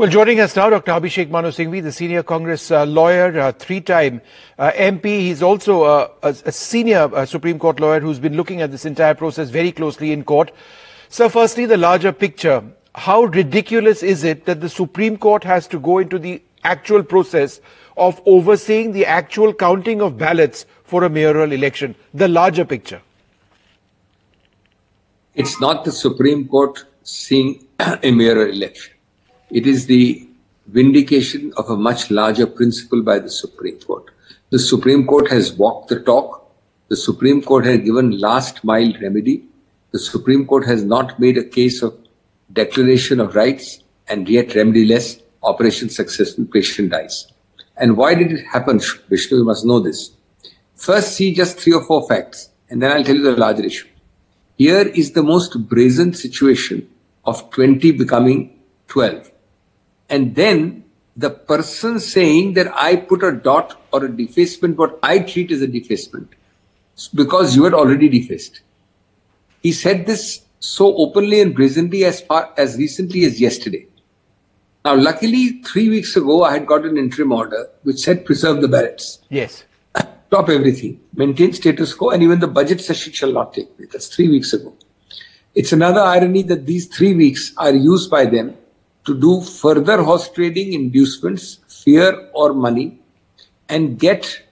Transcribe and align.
Well, 0.00 0.08
joining 0.08 0.40
us 0.40 0.56
now, 0.56 0.70
Dr. 0.70 0.92
Abhishek 0.92 1.28
Manu 1.28 1.48
Singhvi, 1.48 1.82
the 1.82 1.92
senior 1.92 2.22
Congress 2.22 2.70
uh, 2.70 2.86
lawyer, 2.86 3.38
uh, 3.38 3.52
three-time 3.52 4.22
uh, 4.58 4.70
MP. 4.70 5.04
He's 5.04 5.42
also 5.42 5.82
uh, 5.82 6.08
a, 6.22 6.34
a, 6.46 6.52
senior 6.52 7.14
uh, 7.14 7.26
Supreme 7.26 7.58
Court 7.58 7.80
lawyer 7.80 8.00
who's 8.00 8.18
been 8.18 8.34
looking 8.34 8.62
at 8.62 8.70
this 8.70 8.86
entire 8.86 9.14
process 9.14 9.50
very 9.50 9.70
closely 9.70 10.10
in 10.10 10.24
court. 10.24 10.52
So, 11.10 11.28
firstly, 11.28 11.66
the 11.66 11.76
larger 11.76 12.12
picture. 12.12 12.64
How 12.94 13.24
ridiculous 13.24 14.02
is 14.02 14.24
it 14.24 14.46
that 14.46 14.62
the 14.62 14.70
Supreme 14.70 15.18
Court 15.18 15.44
has 15.44 15.66
to 15.66 15.78
go 15.78 15.98
into 15.98 16.18
the 16.18 16.40
actual 16.64 17.02
process 17.02 17.60
of 17.98 18.22
overseeing 18.24 18.92
the 18.92 19.04
actual 19.04 19.52
counting 19.52 20.00
of 20.00 20.16
ballots 20.16 20.64
for 20.82 21.04
a 21.04 21.10
mayoral 21.10 21.52
election? 21.52 21.94
The 22.14 22.28
larger 22.28 22.64
picture. 22.64 23.02
It's 25.34 25.60
not 25.60 25.84
the 25.84 25.92
Supreme 25.92 26.48
Court 26.48 26.86
seeing 27.02 27.66
a 27.78 28.10
mayoral 28.10 28.50
election 28.50 28.94
it 29.50 29.66
is 29.66 29.86
the 29.86 30.26
vindication 30.66 31.52
of 31.56 31.68
a 31.68 31.76
much 31.76 32.10
larger 32.10 32.46
principle 32.46 33.02
by 33.02 33.18
the 33.18 33.30
Supreme 33.30 33.78
Court. 33.80 34.04
The 34.50 34.58
Supreme 34.58 35.06
Court 35.06 35.30
has 35.30 35.52
walked 35.52 35.88
the 35.88 36.00
talk. 36.00 36.48
The 36.88 36.96
Supreme 36.96 37.42
Court 37.42 37.66
has 37.66 37.78
given 37.80 38.18
last 38.18 38.62
mile 38.64 38.92
remedy. 39.00 39.44
The 39.90 39.98
Supreme 39.98 40.46
Court 40.46 40.66
has 40.66 40.84
not 40.84 41.18
made 41.18 41.36
a 41.36 41.44
case 41.44 41.82
of 41.82 41.96
declaration 42.52 43.20
of 43.20 43.34
rights 43.34 43.82
and 44.08 44.28
yet 44.28 44.48
remediless, 44.48 45.20
operation 45.42 45.88
successful, 45.88 46.44
patient 46.44 46.90
dies. 46.90 47.32
And 47.76 47.96
why 47.96 48.14
did 48.14 48.32
it 48.32 48.44
happen, 48.44 48.80
Vishnu? 49.08 49.38
You 49.38 49.44
must 49.44 49.64
know 49.64 49.80
this. 49.80 50.12
First, 50.74 51.14
see 51.14 51.34
just 51.34 51.58
three 51.58 51.72
or 51.72 51.84
four 51.84 52.06
facts, 52.08 52.50
and 52.68 52.82
then 52.82 52.92
I'll 52.92 53.04
tell 53.04 53.16
you 53.16 53.22
the 53.22 53.36
larger 53.36 53.64
issue. 53.64 53.88
Here 54.56 54.88
is 54.88 55.12
the 55.12 55.22
most 55.22 55.68
brazen 55.68 56.12
situation 56.12 56.88
of 57.24 57.50
20 57.50 57.92
becoming 57.92 58.58
12 58.88 59.29
and 60.10 60.34
then 60.34 60.84
the 61.16 61.30
person 61.30 62.00
saying 62.00 62.54
that 62.54 62.72
I 62.74 62.96
put 62.96 63.22
a 63.22 63.32
dot 63.32 63.80
or 63.92 64.04
a 64.04 64.10
defacement, 64.10 64.76
what 64.76 64.98
I 65.02 65.20
treat 65.20 65.50
as 65.52 65.62
a 65.62 65.66
defacement, 65.66 66.28
because 67.14 67.56
you 67.56 67.64
had 67.64 67.74
already 67.74 68.08
defaced. 68.08 68.60
He 69.62 69.72
said 69.72 70.06
this 70.06 70.42
so 70.58 70.94
openly 70.96 71.40
and 71.40 71.54
brazenly 71.54 72.04
as 72.04 72.20
far 72.20 72.52
as 72.56 72.76
recently 72.76 73.24
as 73.24 73.40
yesterday. 73.40 73.86
Now, 74.84 74.94
luckily, 74.94 75.62
three 75.62 75.90
weeks 75.90 76.16
ago, 76.16 76.42
I 76.42 76.52
had 76.52 76.66
got 76.66 76.84
an 76.86 76.96
interim 76.96 77.32
order 77.32 77.68
which 77.82 77.98
said 77.98 78.24
preserve 78.24 78.62
the 78.62 78.68
ballots. 78.68 79.20
Yes. 79.28 79.64
Stop 80.28 80.48
everything, 80.48 81.00
maintain 81.14 81.52
status 81.52 81.92
quo, 81.92 82.10
and 82.10 82.22
even 82.22 82.40
the 82.40 82.48
budget 82.48 82.80
session 82.80 83.12
shall 83.12 83.32
not 83.32 83.52
take 83.52 83.76
place. 83.76 83.90
That's 83.92 84.14
three 84.14 84.28
weeks 84.28 84.52
ago. 84.54 84.74
It's 85.54 85.72
another 85.72 86.00
irony 86.00 86.42
that 86.44 86.64
these 86.64 86.86
three 86.86 87.14
weeks 87.14 87.52
are 87.56 87.72
used 87.72 88.10
by 88.10 88.24
them 88.24 88.56
to 89.04 89.18
do 89.18 89.40
further 89.40 90.02
horse 90.02 90.28
trading, 90.28 90.72
inducements, 90.72 91.58
fear 91.68 92.28
or 92.34 92.52
money, 92.52 92.98
and 93.68 93.98
get 93.98 94.42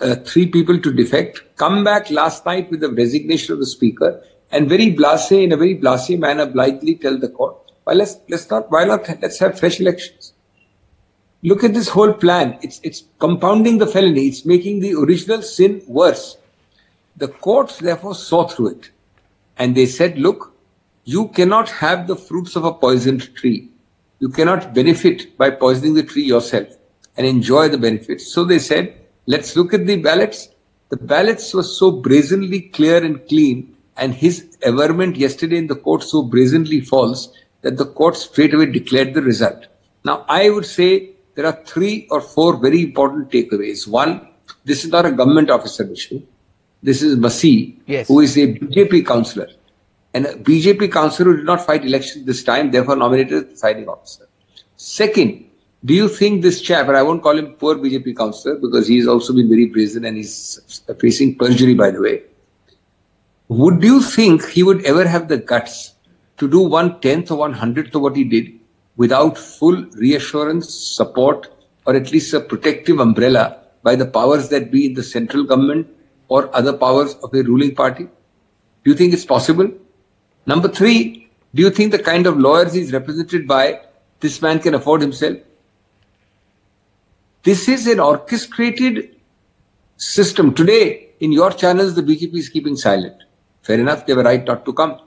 uh, 0.00 0.16
three 0.16 0.46
people 0.46 0.78
to 0.80 0.92
defect, 0.92 1.42
come 1.56 1.84
back 1.84 2.10
last 2.10 2.44
night 2.44 2.70
with 2.70 2.80
the 2.80 2.90
resignation 2.90 3.52
of 3.52 3.58
the 3.60 3.66
speaker, 3.66 4.22
and 4.50 4.68
very 4.68 4.94
blasé, 4.94 5.42
in 5.42 5.52
a 5.52 5.56
very 5.56 5.76
blasé 5.76 6.18
manner, 6.18 6.46
blithely 6.46 6.96
tell 6.96 7.18
the 7.18 7.28
court, 7.28 7.56
well, 7.84 7.96
let's, 7.96 8.16
let's 8.28 8.50
not, 8.50 8.70
why 8.70 8.84
not, 8.84 9.08
let's 9.22 9.38
have 9.38 9.58
fresh 9.58 9.80
elections. 9.80 10.32
Look 11.42 11.62
at 11.62 11.74
this 11.74 11.88
whole 11.88 12.12
plan. 12.12 12.58
It's, 12.62 12.80
it's 12.82 13.04
compounding 13.20 13.78
the 13.78 13.86
felony. 13.86 14.26
It's 14.26 14.44
making 14.44 14.80
the 14.80 14.94
original 14.94 15.42
sin 15.42 15.82
worse. 15.86 16.36
The 17.16 17.28
courts 17.28 17.78
therefore 17.78 18.16
saw 18.16 18.48
through 18.48 18.70
it. 18.70 18.90
And 19.56 19.76
they 19.76 19.86
said, 19.86 20.18
look, 20.18 20.54
you 21.04 21.28
cannot 21.28 21.70
have 21.70 22.08
the 22.08 22.16
fruits 22.16 22.56
of 22.56 22.64
a 22.64 22.72
poisoned 22.72 23.32
tree 23.36 23.70
you 24.18 24.28
cannot 24.28 24.74
benefit 24.74 25.36
by 25.36 25.50
poisoning 25.50 25.94
the 25.94 26.02
tree 26.02 26.24
yourself 26.24 26.68
and 27.16 27.26
enjoy 27.26 27.68
the 27.68 27.78
benefits. 27.78 28.32
So 28.32 28.44
they 28.44 28.58
said, 28.58 28.96
let's 29.26 29.56
look 29.56 29.74
at 29.74 29.86
the 29.86 29.96
ballots. 29.96 30.48
The 30.88 30.96
ballots 30.96 31.52
were 31.52 31.62
so 31.62 31.90
brazenly 31.90 32.60
clear 32.60 33.04
and 33.04 33.26
clean, 33.28 33.76
and 33.96 34.14
his 34.14 34.56
averment 34.62 35.16
yesterday 35.16 35.56
in 35.56 35.66
the 35.66 35.76
court 35.76 36.02
so 36.02 36.22
brazenly 36.22 36.80
false 36.80 37.32
that 37.62 37.76
the 37.76 37.86
court 37.86 38.16
straight 38.16 38.54
away 38.54 38.66
declared 38.66 39.14
the 39.14 39.22
result. 39.22 39.66
Now, 40.04 40.24
I 40.28 40.50
would 40.50 40.66
say 40.66 41.10
there 41.34 41.46
are 41.46 41.64
three 41.64 42.06
or 42.10 42.20
four 42.20 42.56
very 42.56 42.82
important 42.82 43.30
takeaways. 43.30 43.88
One, 43.88 44.28
this 44.64 44.84
is 44.84 44.90
not 44.90 45.06
a 45.06 45.12
government 45.12 45.50
officer, 45.50 45.84
Vishnu. 45.84 46.22
This 46.82 47.02
is 47.02 47.16
Masih, 47.16 47.76
yes. 47.86 48.06
who 48.06 48.20
is 48.20 48.36
a 48.36 48.54
BJP 48.54 49.06
councillor 49.06 49.48
and 50.16 50.24
a 50.26 50.34
BJP 50.34 50.90
councillor 50.92 51.32
who 51.32 51.36
did 51.38 51.46
not 51.46 51.64
fight 51.64 51.84
elections 51.84 52.24
this 52.24 52.42
time, 52.42 52.70
therefore 52.70 52.96
nominated 52.96 53.34
as 53.34 53.44
presiding 53.44 53.86
officer. 53.86 54.26
Second, 54.76 55.44
do 55.84 55.92
you 55.92 56.08
think 56.08 56.40
this 56.42 56.62
chap, 56.62 56.88
and 56.88 56.96
I 56.96 57.02
won't 57.02 57.22
call 57.22 57.38
him 57.38 57.52
poor 57.52 57.74
BJP 57.74 58.16
councillor 58.16 58.56
because 58.56 58.88
he's 58.88 59.06
also 59.06 59.34
been 59.34 59.50
very 59.50 59.66
brazen 59.66 60.06
and 60.06 60.16
he's 60.16 60.80
facing 60.98 61.36
perjury, 61.36 61.74
by 61.74 61.90
the 61.90 62.00
way. 62.00 62.22
Would 63.48 63.84
you 63.84 64.00
think 64.00 64.48
he 64.48 64.62
would 64.62 64.84
ever 64.86 65.06
have 65.06 65.28
the 65.28 65.36
guts 65.36 65.92
to 66.38 66.48
do 66.48 66.60
one 66.60 66.98
tenth 67.00 67.30
or 67.30 67.38
one 67.38 67.52
hundredth 67.52 67.94
of 67.94 68.00
what 68.00 68.16
he 68.16 68.24
did 68.24 68.52
without 68.96 69.36
full 69.36 69.84
reassurance, 70.06 70.74
support, 70.74 71.48
or 71.86 71.94
at 71.94 72.10
least 72.10 72.32
a 72.32 72.40
protective 72.40 73.00
umbrella 73.00 73.60
by 73.82 73.96
the 73.96 74.06
powers 74.06 74.48
that 74.48 74.70
be 74.72 74.86
in 74.86 74.94
the 74.94 75.02
central 75.02 75.44
government 75.44 75.86
or 76.28 76.54
other 76.56 76.72
powers 76.72 77.14
of 77.22 77.34
a 77.34 77.42
ruling 77.42 77.74
party? 77.74 78.04
Do 78.04 78.90
you 78.90 78.94
think 78.94 79.12
it's 79.12 79.26
possible? 79.26 79.70
Number 80.46 80.68
three, 80.68 81.28
do 81.54 81.62
you 81.62 81.70
think 81.70 81.90
the 81.90 81.98
kind 81.98 82.26
of 82.26 82.38
lawyers 82.38 82.72
he's 82.72 82.92
represented 82.92 83.48
by, 83.48 83.80
this 84.20 84.40
man 84.40 84.60
can 84.60 84.74
afford 84.74 85.00
himself? 85.00 85.38
This 87.42 87.68
is 87.68 87.86
an 87.86 87.98
orchestrated 87.98 89.16
system. 89.96 90.54
Today, 90.54 91.10
in 91.20 91.32
your 91.32 91.50
channels, 91.50 91.94
the 91.94 92.02
BJP 92.02 92.34
is 92.34 92.48
keeping 92.48 92.76
silent. 92.76 93.16
Fair 93.62 93.80
enough, 93.80 94.06
they 94.06 94.14
were 94.14 94.22
right 94.22 94.44
not 94.44 94.64
to 94.64 94.72
come. 94.72 95.00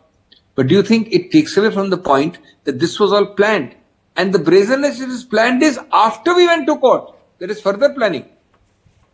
But 0.56 0.68
do 0.68 0.76
you 0.76 0.84
think 0.84 1.14
it 1.14 1.32
takes 1.32 1.56
away 1.56 1.72
from 1.72 1.90
the 1.90 1.98
point 1.98 2.38
that 2.66 2.80
this 2.80 3.00
was 3.00 3.14
all 3.14 3.26
planned? 3.26 3.76
And 4.18 4.34
the 4.34 4.40
brazenness 4.40 5.00
it 5.00 5.10
is 5.10 5.24
planned 5.24 5.64
is 5.64 5.80
after 5.94 6.36
we 6.36 6.48
went 6.48 6.68
to 6.68 6.78
court. 6.78 7.16
There 7.38 7.50
is 7.50 7.62
further 7.62 7.94
planning. 7.94 8.26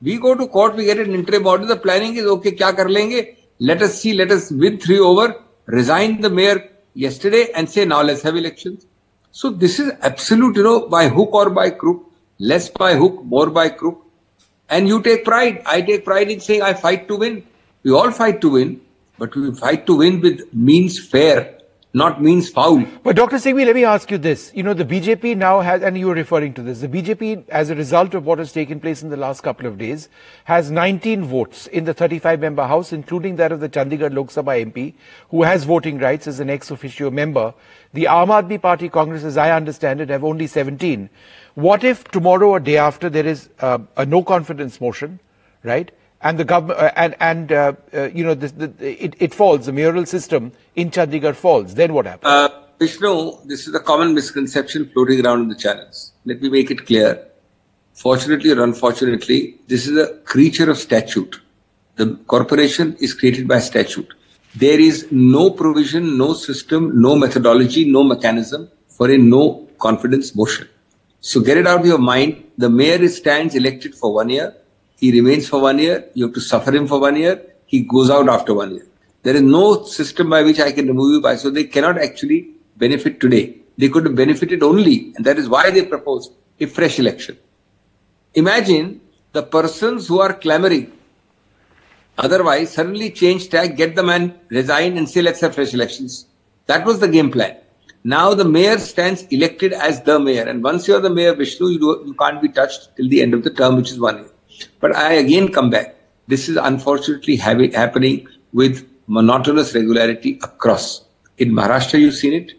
We 0.02 0.18
go 0.18 0.34
to 0.34 0.48
court, 0.48 0.76
we 0.76 0.86
get 0.86 0.98
an 0.98 1.14
interim 1.14 1.46
order. 1.46 1.66
The 1.66 1.78
planning 1.78 2.16
is 2.16 2.26
okay, 2.26 2.52
kya 2.52 2.76
kar 2.76 2.90
lenge? 2.90 3.38
Let 3.60 3.84
us 3.84 4.02
see, 4.02 4.14
let 4.14 4.32
us 4.32 4.52
win 4.52 4.80
three 4.80 5.00
over 5.00 5.45
resign 5.66 6.22
the 6.22 6.30
mayor 6.30 6.70
yesterday 6.94 7.50
and 7.56 7.70
say 7.70 7.86
now 7.86 8.02
let's 8.02 8.22
have 8.22 8.36
elections. 8.36 8.86
So 9.32 9.50
this 9.50 9.80
is 9.80 9.92
absolute, 10.02 10.56
you 10.56 10.64
know, 10.64 10.88
by 10.88 11.08
hook 11.10 11.34
or 11.34 11.50
by 11.50 11.70
crook, 11.72 12.12
less 12.40 12.70
by 12.70 12.96
hook, 12.96 13.24
more 13.24 13.50
by 13.50 13.70
crook. 13.70 14.06
And 14.70 14.88
you 14.88 15.02
take 15.02 15.26
pride. 15.26 15.62
I 15.66 15.82
take 15.82 16.06
pride 16.06 16.32
in 16.32 16.40
saying 16.40 16.62
I 16.62 16.74
fight 16.74 17.08
to 17.10 17.18
win. 17.18 17.46
We 17.84 17.92
all 17.92 18.12
fight 18.12 18.42
to 18.42 18.50
win, 18.50 18.82
but 19.18 19.36
we 19.36 19.54
fight 19.54 19.86
to 19.88 19.98
win 19.98 20.22
with 20.22 20.54
means 20.54 20.98
fair 20.98 21.55
not 21.96 22.22
means 22.22 22.50
foul. 22.50 22.84
But 23.04 23.16
Dr. 23.16 23.38
Singhvi, 23.38 23.66
let 23.66 23.74
me 23.74 23.86
ask 23.86 24.12
you 24.12 24.18
this. 24.18 24.52
You 24.54 24.64
know, 24.64 24.74
the 24.74 24.84
BJP 24.84 25.38
now 25.38 25.62
has, 25.62 25.82
and 25.82 25.98
you 25.98 26.08
were 26.08 26.14
referring 26.14 26.54
to 26.56 26.62
this, 26.62 26.82
the 26.82 26.90
BJP, 26.90 27.48
as 27.48 27.70
a 27.70 27.76
result 27.76 28.14
of 28.14 28.26
what 28.26 28.38
has 28.38 28.52
taken 28.52 28.82
place 28.82 29.02
in 29.02 29.10
the 29.10 29.16
last 29.16 29.42
couple 29.44 29.66
of 29.66 29.78
days, 29.78 30.10
has 30.44 30.70
19 30.70 31.24
votes 31.24 31.68
in 31.68 31.86
the 31.86 31.94
35 31.94 32.42
member 32.42 32.68
House, 32.68 32.92
including 32.92 33.38
that 33.38 33.54
of 33.54 33.62
the 33.62 33.70
Chandigarh 33.70 34.14
Lok 34.14 34.28
Sabha 34.28 34.62
MP, 34.66 34.94
who 35.30 35.44
has 35.44 35.64
voting 35.64 35.98
rights 35.98 36.28
as 36.28 36.42
an 36.42 36.50
ex 36.50 36.70
officio 36.70 37.10
member. 37.10 37.54
The 37.94 38.04
Aam 38.06 38.28
Aadmi 38.28 38.62
Party 38.62 38.90
Congress, 38.90 39.24
as 39.24 39.38
I 39.38 39.52
understand 39.52 40.02
it, 40.02 40.10
have 40.10 40.26
only 40.26 40.48
17. 40.48 41.10
What 41.54 41.86
if 41.86 42.04
tomorrow 42.04 42.50
or 42.50 42.60
day 42.60 42.76
after 42.76 43.10
there 43.10 43.26
is 43.26 43.48
uh, 43.62 43.80
a 43.96 44.06
no 44.06 44.22
confidence 44.22 44.82
motion, 44.82 45.22
right? 45.64 45.92
And 46.26 46.40
the 46.40 46.46
government 46.52 46.80
uh, 46.80 46.92
and 47.04 47.16
and 47.20 47.52
uh, 47.52 47.74
uh, 47.94 48.10
you 48.20 48.24
know 48.24 48.34
the, 48.34 48.72
it, 48.80 49.16
it 49.20 49.34
falls 49.34 49.68
the 49.68 49.72
mayoral 49.72 50.06
system 50.06 50.52
in 50.76 50.90
Chandigarh 50.90 51.36
falls. 51.36 51.76
Then 51.76 51.94
what 51.94 52.08
happens? 52.08 52.32
Uh, 52.32 52.50
Vishnu 52.80 53.38
this 53.46 53.68
is 53.68 53.76
a 53.76 53.80
common 53.80 54.14
misconception 54.16 54.90
floating 54.92 55.24
around 55.26 55.44
in 55.44 55.50
the 55.50 55.60
channels. 55.66 56.12
Let 56.26 56.42
me 56.42 56.50
make 56.50 56.72
it 56.72 56.86
clear. 56.88 57.28
Fortunately 57.94 58.52
or 58.52 58.64
unfortunately 58.64 59.60
this 59.68 59.88
is 59.88 59.98
a 59.98 60.18
creature 60.34 60.70
of 60.70 60.80
statute. 60.80 61.40
The 61.96 62.08
corporation 62.34 62.98
is 63.00 63.14
created 63.14 63.48
by 63.48 63.60
statute. 63.60 64.12
There 64.56 64.80
is 64.80 65.08
no 65.12 65.52
provision 65.52 66.18
no 66.18 66.34
system 66.34 66.92
no 67.08 67.16
methodology 67.16 67.86
no 68.00 68.04
mechanism 68.04 68.70
for 68.98 69.12
a 69.12 69.18
no 69.18 69.68
confidence 69.78 70.36
motion. 70.36 70.68
So 71.22 71.40
get 71.40 71.58
it 71.58 71.68
out 71.68 71.82
of 71.82 71.86
your 71.86 72.04
mind. 72.14 72.44
The 72.58 72.70
mayor 72.70 73.08
stands 73.10 73.56
elected 73.56 73.94
for 73.96 74.14
one 74.14 74.30
year 74.30 74.56
he 74.98 75.12
remains 75.12 75.48
for 75.48 75.62
one 75.62 75.80
year. 75.80 76.10
You 76.14 76.26
have 76.26 76.34
to 76.34 76.42
suffer 76.42 76.72
him 76.72 76.88
for 76.88 77.00
one 77.00 77.16
year. 77.16 77.42
He 77.66 77.82
goes 77.82 78.10
out 78.10 78.30
after 78.30 78.54
one 78.54 78.74
year. 78.76 78.88
There 79.24 79.36
is 79.36 79.42
no 79.42 79.84
system 79.84 80.30
by 80.30 80.44
which 80.44 80.60
I 80.60 80.72
can 80.72 80.88
remove 80.88 81.14
you 81.14 81.22
by, 81.22 81.36
so 81.36 81.50
they 81.50 81.64
cannot 81.64 81.98
actually 81.98 82.52
benefit 82.78 83.20
today. 83.20 83.58
They 83.78 83.90
could 83.90 84.06
have 84.06 84.16
benefited 84.16 84.64
only, 84.64 85.14
and 85.16 85.26
that 85.26 85.38
is 85.38 85.50
why 85.50 85.72
they 85.72 85.84
proposed 85.84 86.32
a 86.60 86.66
fresh 86.68 87.00
election. 87.00 87.38
Imagine 88.36 89.02
the 89.34 89.44
persons 89.44 90.08
who 90.08 90.20
are 90.20 90.34
clamoring, 90.34 90.92
otherwise 92.18 92.72
suddenly 92.72 93.10
change 93.10 93.50
tag, 93.50 93.76
get 93.76 93.96
the 93.96 94.04
man 94.04 94.40
resign 94.50 94.98
and 94.98 95.10
say 95.10 95.22
let's 95.22 95.42
have 95.42 95.56
fresh 95.56 95.74
elections. 95.74 96.28
That 96.68 96.86
was 96.86 97.00
the 97.00 97.08
game 97.08 97.32
plan. 97.32 97.58
Now 98.04 98.36
the 98.36 98.46
mayor 98.46 98.78
stands 98.78 99.24
elected 99.24 99.74
as 99.74 100.02
the 100.04 100.20
mayor. 100.20 100.44
And 100.44 100.64
once 100.64 100.88
you're 100.88 101.02
the 101.02 101.10
mayor, 101.10 101.34
Vishnu, 101.34 101.70
you, 101.70 101.80
do, 101.80 102.04
you 102.06 102.14
can't 102.14 102.40
be 102.42 102.50
touched 102.50 102.96
till 102.96 103.10
the 103.10 103.22
end 103.22 103.34
of 103.34 103.44
the 103.44 103.50
term, 103.50 103.76
which 103.78 103.92
is 103.92 104.00
one 104.00 104.18
year. 104.18 104.30
But 104.80 104.96
I 104.96 105.14
again 105.14 105.52
come 105.52 105.70
back. 105.70 105.96
This 106.28 106.50
is 106.50 106.58
unfortunately 106.58 107.36
having, 107.36 107.72
happening 107.72 108.28
with 108.54 108.88
monotonous 109.08 109.76
regularity 109.76 110.40
across. 110.44 111.06
In 111.38 111.52
Maharashtra, 111.52 112.00
you've 112.00 112.16
seen 112.16 112.34
it. 112.34 112.54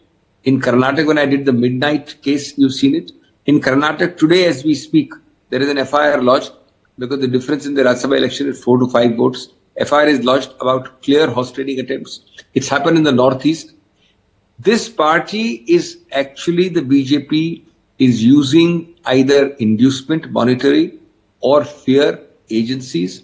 In 0.44 0.60
Karnataka, 0.60 1.06
when 1.06 1.18
I 1.18 1.26
did 1.26 1.44
the 1.44 1.52
midnight 1.52 2.22
case, 2.22 2.56
you've 2.56 2.74
seen 2.74 2.94
it. 2.94 3.12
In 3.46 3.60
Karnataka, 3.60 4.16
today 4.16 4.46
as 4.46 4.64
we 4.64 4.74
speak, 4.74 5.12
there 5.50 5.60
is 5.60 5.68
an 5.68 5.84
FIR 5.84 6.22
lodged 6.22 6.52
because 6.98 7.20
the 7.20 7.28
difference 7.28 7.66
in 7.66 7.74
the 7.74 7.82
Rajya 7.82 8.06
Sabha 8.06 8.18
election 8.18 8.48
is 8.48 8.62
four 8.62 8.78
to 8.78 8.86
five 8.88 9.16
votes. 9.16 9.48
FIR 9.84 10.06
is 10.06 10.24
lodged 10.24 10.52
about 10.60 11.02
clear 11.02 11.28
horse 11.28 11.52
trading 11.52 11.80
attempts. 11.80 12.20
It's 12.54 12.68
happened 12.68 12.96
in 12.96 13.02
the 13.02 13.12
Northeast. 13.12 13.72
This 14.58 14.88
party 14.88 15.64
is 15.68 15.98
actually 16.12 16.68
the 16.68 16.80
BJP 16.80 17.64
is 17.98 18.24
using 18.24 18.94
either 19.04 19.48
inducement, 19.54 20.30
monetary, 20.30 20.98
or 21.40 21.64
fear 21.64 22.20
agencies 22.50 23.22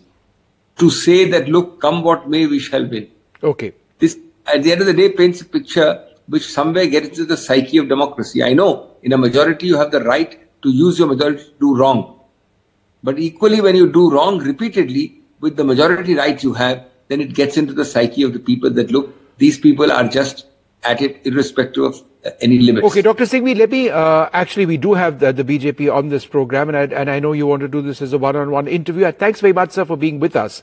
to 0.76 0.90
say 0.90 1.28
that, 1.30 1.48
look, 1.48 1.80
come 1.80 2.02
what 2.02 2.28
may, 2.28 2.46
we 2.46 2.58
shall 2.58 2.86
win. 2.88 3.08
Okay. 3.42 3.74
This, 3.98 4.18
at 4.46 4.62
the 4.62 4.72
end 4.72 4.80
of 4.80 4.86
the 4.86 4.94
day, 4.94 5.10
paints 5.10 5.40
a 5.40 5.44
picture 5.44 6.04
which 6.26 6.50
somewhere 6.50 6.86
gets 6.86 7.08
into 7.08 7.24
the 7.24 7.36
psyche 7.36 7.78
of 7.78 7.88
democracy. 7.88 8.42
I 8.42 8.52
know 8.52 8.90
in 9.02 9.12
a 9.12 9.18
majority 9.18 9.66
you 9.66 9.76
have 9.76 9.90
the 9.90 10.02
right 10.02 10.38
to 10.62 10.70
use 10.70 10.98
your 10.98 11.08
majority 11.08 11.44
to 11.44 11.54
do 11.60 11.76
wrong. 11.76 12.20
But 13.02 13.18
equally, 13.18 13.60
when 13.60 13.76
you 13.76 13.92
do 13.92 14.10
wrong 14.10 14.38
repeatedly 14.38 15.20
with 15.40 15.56
the 15.56 15.64
majority 15.64 16.14
right 16.14 16.40
you 16.42 16.52
have, 16.54 16.86
then 17.08 17.20
it 17.20 17.34
gets 17.34 17.56
into 17.56 17.72
the 17.72 17.84
psyche 17.84 18.22
of 18.22 18.32
the 18.32 18.38
people 18.38 18.70
that 18.70 18.90
look, 18.90 19.12
these 19.38 19.58
people 19.58 19.90
are 19.90 20.06
just 20.08 20.46
at 20.84 21.00
it 21.00 21.24
irrespective 21.24 21.84
of 21.84 22.02
uh, 22.24 22.30
any 22.40 22.58
limits. 22.58 22.86
Okay, 22.86 23.02
Dr. 23.02 23.24
Singhvi, 23.24 23.56
let 23.56 23.70
me, 23.70 23.88
uh, 23.88 24.28
actually, 24.32 24.66
we 24.66 24.76
do 24.76 24.94
have 24.94 25.18
the, 25.20 25.32
the 25.32 25.44
BJP 25.44 25.92
on 25.92 26.08
this 26.08 26.26
program, 26.26 26.68
and 26.68 26.76
I, 26.76 26.82
and 27.00 27.10
I 27.10 27.20
know 27.20 27.32
you 27.32 27.46
want 27.46 27.60
to 27.62 27.68
do 27.68 27.82
this 27.82 28.02
as 28.02 28.12
a 28.12 28.18
one-on-one 28.18 28.68
interview. 28.68 29.10
Thanks 29.12 29.40
very 29.40 29.52
much, 29.52 29.70
sir, 29.72 29.84
for 29.84 29.96
being 29.96 30.20
with 30.20 30.36
us. 30.36 30.60